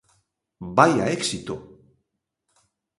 ¡Vaia 0.77 1.05
éxito! 1.17 1.55